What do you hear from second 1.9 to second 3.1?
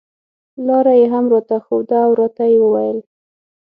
او راته یې وویل.